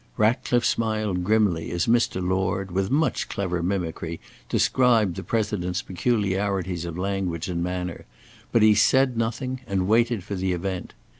Ratcliffe 0.17 0.65
smiled 0.65 1.23
grimly 1.23 1.69
as 1.69 1.85
Mr. 1.85 2.27
Lord, 2.27 2.71
with 2.71 2.89
much 2.89 3.29
clever 3.29 3.61
mimicry, 3.61 4.19
described 4.49 5.15
the 5.15 5.21
President's 5.21 5.83
peculiarities 5.83 6.85
of 6.85 6.97
language 6.97 7.47
and 7.47 7.61
manner, 7.63 8.05
but 8.51 8.63
he 8.63 8.73
said 8.73 9.15
nothing 9.15 9.61
and 9.67 9.87
waited 9.87 10.23
for 10.23 10.33
the 10.33 10.53
event. 10.53 10.95